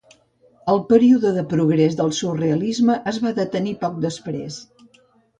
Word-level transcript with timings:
El 0.71 0.79
període 0.91 1.33
de 1.33 1.41
progrés 1.51 1.97
del 1.99 2.09
surrealisme 2.19 2.95
es 3.11 3.19
va 3.25 3.33
detenir 3.41 3.75
poc 3.85 4.01
després 4.07 4.57